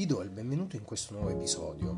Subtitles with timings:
[0.00, 1.94] Vi do il benvenuto in questo nuovo episodio.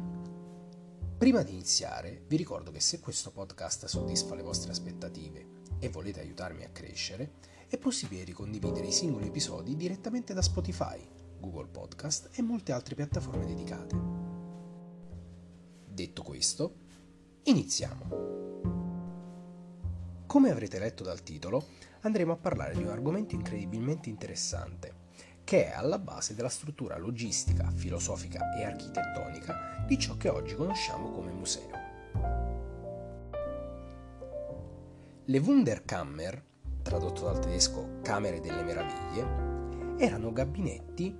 [1.16, 5.46] Prima di iniziare, vi ricordo che se questo podcast soddisfa le vostre aspettative
[5.78, 7.34] e volete aiutarmi a crescere,
[7.68, 10.98] è possibile ricondividere i singoli episodi direttamente da Spotify,
[11.38, 13.96] Google Podcast e molte altre piattaforme dedicate.
[15.86, 16.74] Detto questo,
[17.44, 18.06] iniziamo.
[20.26, 21.66] Come avrete letto dal titolo,
[22.00, 25.01] andremo a parlare di un argomento incredibilmente interessante
[25.44, 31.10] che è alla base della struttura logistica, filosofica e architettonica di ciò che oggi conosciamo
[31.10, 31.70] come museo.
[35.24, 36.44] Le Wunderkammer,
[36.82, 41.16] tradotto dal tedesco Camere delle Meraviglie, erano gabinetti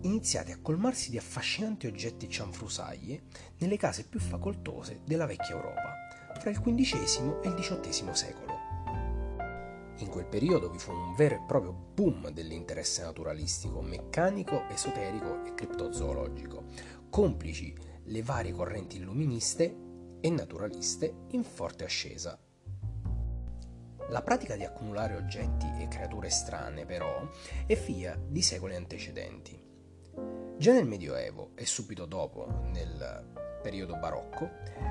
[0.00, 3.22] iniziati a colmarsi di affascinanti oggetti cianfrusaglie
[3.58, 5.94] nelle case più facoltose della vecchia Europa,
[6.38, 8.63] fra il XV e il XVIII secolo.
[9.98, 15.54] In quel periodo vi fu un vero e proprio boom dell'interesse naturalistico, meccanico, esoterico e
[15.54, 16.64] criptozoologico,
[17.08, 19.76] complici le varie correnti illuministe
[20.20, 22.38] e naturaliste in forte ascesa.
[24.08, 27.26] La pratica di accumulare oggetti e creature strane, però,
[27.66, 29.58] è figlia di secoli antecedenti.
[30.56, 34.50] Già nel Medioevo e subito dopo, nel periodo barocco,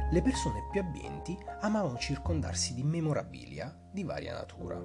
[0.09, 4.81] le persone più abbienti amavano circondarsi di memorabilia di varia natura.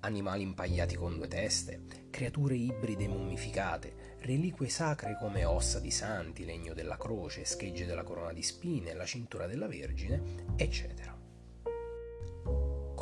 [0.00, 6.72] Animali impagliati con due teste, creature ibride mummificate, reliquie sacre come ossa di santi, legno
[6.72, 11.15] della croce, schegge della corona di spine, la cintura della Vergine, eccetera.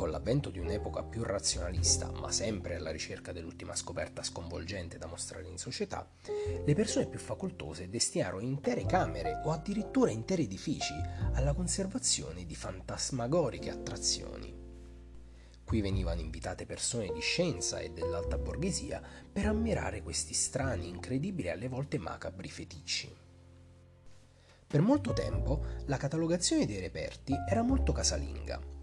[0.05, 5.47] Con l'avvento di un'epoca più razionalista, ma sempre alla ricerca dell'ultima scoperta sconvolgente da mostrare
[5.47, 6.07] in società,
[6.63, 10.93] le persone più facoltose destinarono intere camere o addirittura interi edifici
[11.33, 14.53] alla conservazione di fantasmagoriche attrazioni.
[15.63, 19.01] Qui venivano invitate persone di scienza e dell'alta borghesia
[19.33, 23.11] per ammirare questi strani, incredibili e alle volte macabri feticci.
[24.67, 28.74] Per molto tempo la catalogazione dei reperti era molto casalinga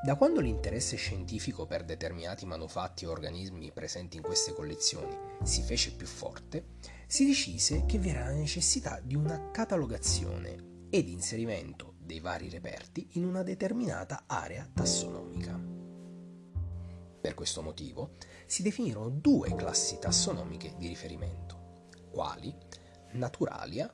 [0.00, 5.92] da quando l'interesse scientifico per determinati manufatti o organismi presenti in queste collezioni si fece
[5.92, 6.76] più forte,
[7.06, 13.08] si decise che vi era la necessità di una catalogazione ed inserimento dei vari reperti
[13.12, 15.60] in una determinata area tassonomica.
[17.20, 18.14] Per questo motivo
[18.46, 22.54] si definirono due classi tassonomiche di riferimento, quali
[23.12, 23.92] Naturalia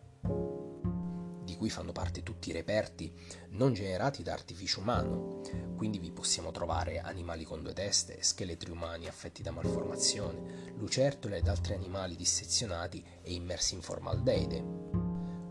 [1.54, 3.12] di cui fanno parte tutti i reperti
[3.50, 5.40] non generati da artificio umano,
[5.76, 11.46] quindi vi possiamo trovare animali con due teste, scheletri umani affetti da malformazione, lucertole ed
[11.46, 14.64] altri animali dissezionati e immersi in formaldeide,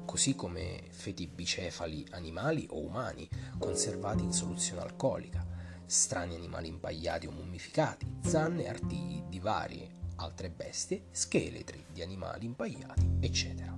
[0.06, 3.28] così come feti bicefali animali o umani
[3.58, 5.48] conservati in soluzione alcolica,
[5.86, 12.46] strani animali impagliati o mummificati, zanne e artigli di varie altre bestie, scheletri di animali
[12.46, 13.73] impagliati, eccetera.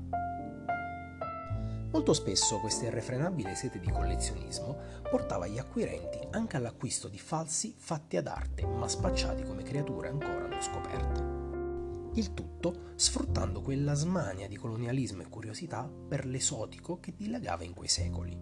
[1.95, 4.75] Molto spesso questa irrefrenabile sete di collezionismo
[5.09, 10.45] portava gli acquirenti anche all'acquisto di falsi fatti ad arte, ma spacciati come creature ancora
[10.45, 12.19] non scoperte.
[12.19, 17.87] Il tutto sfruttando quella smania di colonialismo e curiosità per l'esotico che dilagava in quei
[17.87, 18.37] secoli.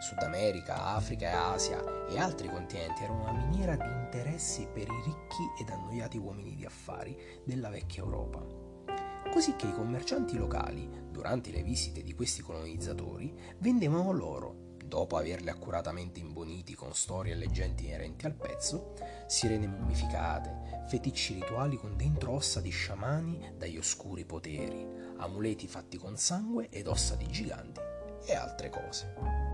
[0.00, 5.02] Sud America, Africa e Asia e altri continenti erano una miniera di interessi per i
[5.04, 8.65] ricchi ed annoiati uomini di affari della vecchia Europa
[9.36, 15.50] così che i commercianti locali, durante le visite di questi colonizzatori, vendevano loro, dopo averle
[15.50, 18.94] accuratamente imboniti con storie e leggende inerenti al pezzo,
[19.26, 24.88] sirene mummificate, feticci rituali con dentro ossa di sciamani dagli oscuri poteri,
[25.18, 27.80] amuleti fatti con sangue ed ossa di giganti
[28.24, 29.45] e altre cose.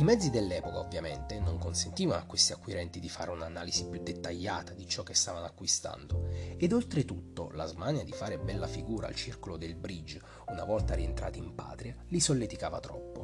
[0.00, 4.88] I mezzi dell'epoca ovviamente non consentivano a questi acquirenti di fare un'analisi più dettagliata di
[4.88, 9.74] ciò che stavano acquistando ed oltretutto la smania di fare bella figura al circolo del
[9.74, 13.18] bridge una volta rientrati in patria li solleticava troppo.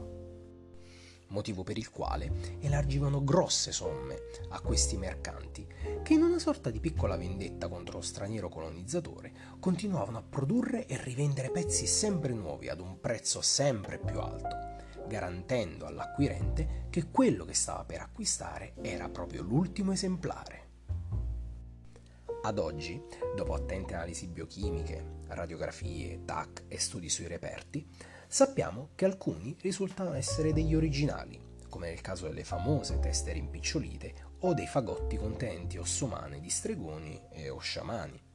[1.29, 4.19] Motivo per il quale elargivano grosse somme
[4.51, 5.67] a questi mercanti
[6.03, 11.03] che in una sorta di piccola vendetta contro lo straniero colonizzatore continuavano a produrre e
[11.03, 14.66] rivendere pezzi sempre nuovi ad un prezzo sempre più alto
[15.07, 20.65] garantendo all'acquirente che quello che stava per acquistare era proprio l'ultimo esemplare.
[22.43, 23.03] Ad oggi,
[23.35, 27.85] dopo attente analisi biochimiche, radiografie, TAC e studi sui reperti,
[28.29, 34.55] sappiamo che alcuni risultano essere degli originali, come nel caso delle famose teste rimpicciolite o
[34.55, 38.26] dei fagotti contenenti osso umane di stregoni e o sciamani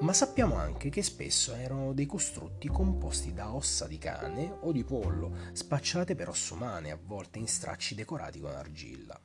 [0.00, 4.84] ma sappiamo anche che spesso erano dei costrutti composti da ossa di cane o di
[4.84, 9.18] pollo, spacciate per ossa umane, avvolte in stracci decorati con argilla.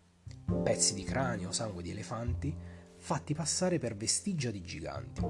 [0.64, 2.56] Pezzi di cranio, sangue di elefanti,
[2.98, 5.22] fatti passare per vestigia di giganti.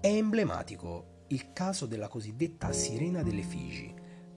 [0.00, 3.94] È emblematico il caso della cosiddetta sirena delle Figi,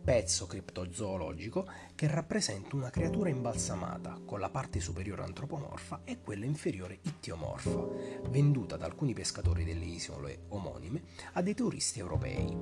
[0.07, 6.99] pezzo criptozoologico che rappresenta una creatura imbalsamata con la parte superiore antropomorfa e quella inferiore
[7.01, 7.85] ittiomorfa,
[8.29, 12.57] venduta da alcuni pescatori delle isole omonime a dei turisti europei.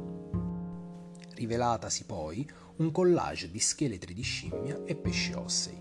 [1.36, 5.80] Rivelatasi poi un collage di scheletri di scimmia e pesci ossei,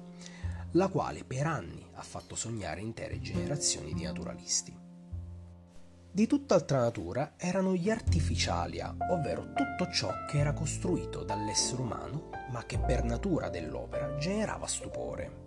[0.72, 4.83] la quale per anni ha fatto sognare intere generazioni di naturalisti.
[6.14, 12.64] Di tutt'altra natura erano gli artificialia, ovvero tutto ciò che era costruito dall'essere umano, ma
[12.66, 15.42] che per natura dell'opera generava stupore.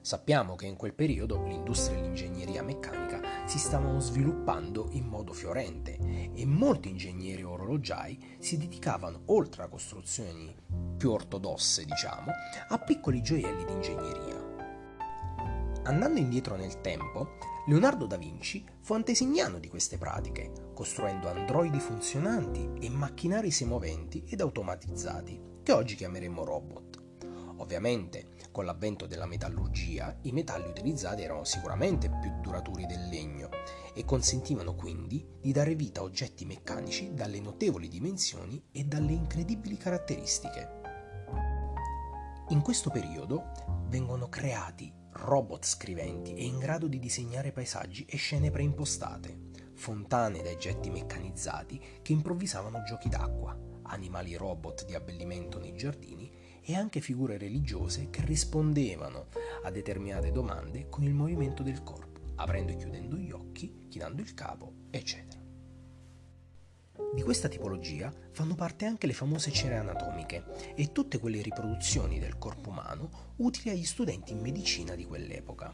[0.00, 5.98] Sappiamo che in quel periodo l'industria dell'ingegneria meccanica si stavano sviluppando in modo fiorente
[6.32, 10.54] e molti ingegneri orologiai si dedicavano, oltre a costruzioni
[10.96, 12.30] più ortodosse, diciamo,
[12.68, 14.46] a piccoli gioielli di ingegneria.
[15.82, 22.66] Andando indietro nel tempo, Leonardo da Vinci fu antesignano di queste pratiche, costruendo androidi funzionanti
[22.80, 27.02] e macchinari semoventi ed automatizzati, che oggi chiameremo robot.
[27.58, 33.50] Ovviamente, con l'avvento della metallurgia, i metalli utilizzati erano sicuramente più duraturi del legno
[33.92, 39.76] e consentivano quindi di dare vita a oggetti meccanici dalle notevoli dimensioni e dalle incredibili
[39.76, 40.80] caratteristiche.
[42.48, 43.52] In questo periodo
[43.88, 50.56] vengono creati robot scriventi e in grado di disegnare paesaggi e scene preimpostate, fontane dai
[50.56, 56.30] getti meccanizzati che improvvisavano giochi d'acqua, animali robot di abbellimento nei giardini
[56.62, 59.28] e anche figure religiose che rispondevano
[59.62, 64.34] a determinate domande con il movimento del corpo, aprendo e chiudendo gli occhi, chinando il
[64.34, 65.37] capo, eccetera.
[67.14, 72.38] Di questa tipologia fanno parte anche le famose cere anatomiche e tutte quelle riproduzioni del
[72.38, 75.72] corpo umano utili agli studenti in medicina di quell'epoca,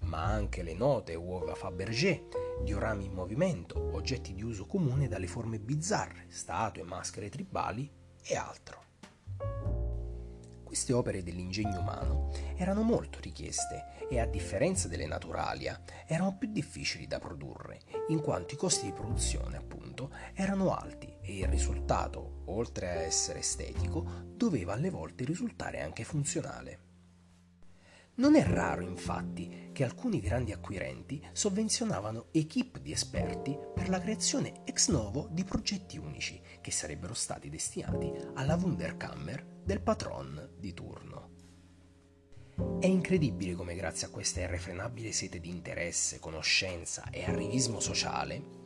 [0.00, 2.28] ma anche le note uova Fabergé,
[2.62, 7.90] diorami in movimento, oggetti di uso comune dalle forme bizzarre, statue, maschere tribali
[8.22, 9.79] e altro.
[10.70, 17.08] Queste opere dell'ingegno umano erano molto richieste e a differenza delle naturalia erano più difficili
[17.08, 22.88] da produrre, in quanto i costi di produzione, appunto, erano alti e il risultato, oltre
[22.88, 26.78] a essere estetico, doveva alle volte risultare anche funzionale.
[28.14, 34.60] Non è raro, infatti, che alcuni grandi acquirenti sovvenzionavano equip di esperti per la creazione
[34.66, 41.28] ex novo di progetti unici che sarebbero stati destinati alla Wunderkammer del patron di turno.
[42.78, 48.58] È incredibile come grazie a questa irrefrenabile sete di interesse, conoscenza e arrivismo sociale,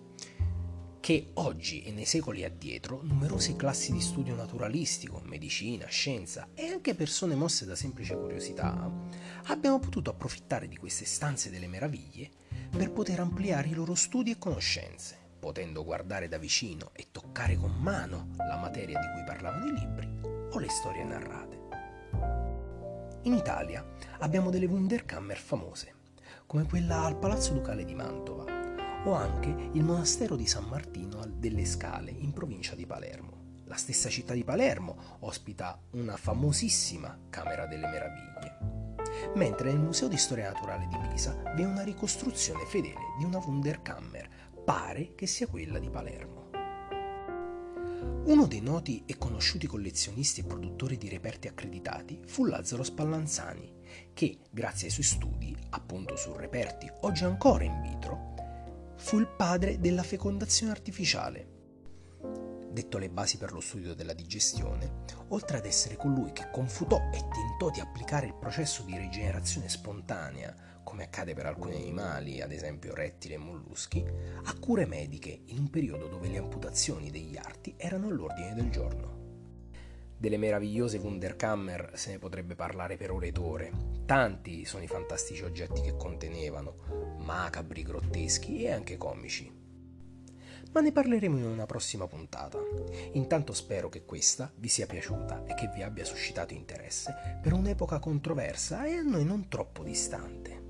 [1.05, 6.95] che oggi e nei secoli addietro numerose classi di studio naturalistico, medicina, scienza e anche
[6.95, 8.91] persone mosse da semplice curiosità
[9.45, 12.31] abbiano potuto approfittare di queste stanze delle meraviglie
[12.71, 17.75] per poter ampliare i loro studi e conoscenze, potendo guardare da vicino e toccare con
[17.79, 20.14] mano la materia di cui parlavano i libri
[20.55, 21.63] o le storie narrate.
[23.23, 23.85] In Italia
[24.21, 25.95] abbiamo delle Wunderkammer famose,
[26.47, 28.45] come quella al Palazzo Ducale di Mantova,
[29.05, 33.63] o anche il monastero di San Martino delle Scale in provincia di Palermo.
[33.65, 40.17] La stessa città di Palermo ospita una famosissima Camera delle Meraviglie, mentre nel Museo di
[40.17, 44.29] Storia Naturale di Pisa vi è una ricostruzione fedele di una Wunderkammer,
[44.65, 46.44] pare che sia quella di Palermo.
[48.27, 53.73] Uno dei noti e conosciuti collezionisti e produttori di reperti accreditati fu Lazzaro Spallanzani,
[54.15, 58.35] che, grazie ai suoi studi, appunto su reperti oggi ancora in vitro,
[58.97, 61.53] fu il padre della fecondazione artificiale.
[62.71, 67.19] Detto le basi per lo studio della digestione, oltre ad essere colui che confutò e
[67.19, 72.95] tentò di applicare il processo di rigenerazione spontanea, come accade per alcuni animali, ad esempio
[72.95, 74.05] rettili e molluschi,
[74.45, 79.73] a cure mediche in un periodo dove le amputazioni degli arti erano all'ordine del giorno.
[80.17, 83.73] Delle meravigliose Wunderkammer se ne potrebbe parlare per ore ed ore.
[84.07, 89.53] Tanti sono i fantastici oggetti che contenevano, macabri, grotteschi e anche comici.
[90.71, 92.59] Ma ne parleremo in una prossima puntata.
[93.15, 97.99] Intanto spero che questa vi sia piaciuta e che vi abbia suscitato interesse per un'epoca
[97.99, 100.64] controversa e a noi non troppo distante.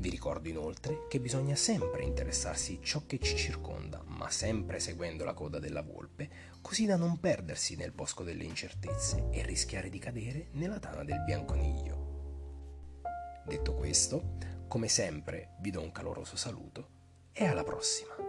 [0.00, 5.34] Vi ricordo inoltre che bisogna sempre interessarsi ciò che ci circonda, ma sempre seguendo la
[5.34, 10.50] coda della volpe, così da non perdersi nel bosco delle incertezze e rischiare di cadere
[10.52, 13.02] nella tana del bianconiglio.
[13.44, 14.36] Detto questo,
[14.68, 16.90] come sempre vi do un caloroso saluto
[17.32, 18.27] e alla prossima.